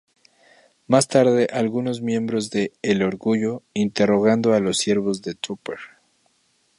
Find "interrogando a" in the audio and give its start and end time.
3.75-4.59